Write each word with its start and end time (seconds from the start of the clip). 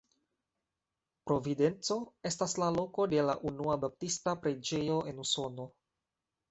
Providenco 1.31 1.99
estas 2.31 2.57
la 2.65 2.71
loko 2.79 3.07
de 3.13 3.29
la 3.29 3.39
unua 3.53 3.79
baptista 3.87 4.35
preĝejo 4.47 4.99
en 5.13 5.27
Usono. 5.29 5.71